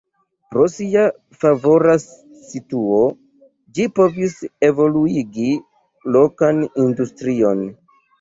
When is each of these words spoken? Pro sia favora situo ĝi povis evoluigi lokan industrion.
Pro 0.53 0.63
sia 0.75 1.01
favora 1.41 1.91
situo 2.05 3.01
ĝi 3.79 3.85
povis 3.99 4.33
evoluigi 4.69 5.51
lokan 6.17 6.63
industrion. 6.87 7.63